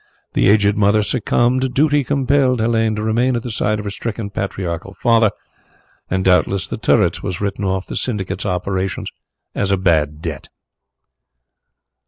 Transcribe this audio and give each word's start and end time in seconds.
The 0.33 0.49
aged 0.49 0.79
mother 0.79 1.03
succumbed; 1.03 1.75
duty 1.75 2.03
compelled 2.03 2.59
Helene 2.59 2.95
to 2.95 3.03
remain 3.03 3.35
at 3.35 3.43
the 3.43 3.51
side 3.51 3.77
of 3.77 3.85
her 3.85 3.91
stricken 3.91 4.31
patriarchal 4.31 4.95
father, 4.95 5.29
and 6.09 6.25
doubtless 6.25 6.67
The 6.67 6.77
Turrets 6.77 7.21
was 7.21 7.39
written 7.39 7.63
off 7.63 7.85
the 7.85 7.95
syndicate's 7.95 8.47
operations 8.47 9.11
as 9.53 9.69
a 9.69 9.77
bad 9.77 10.19
debt." 10.19 10.49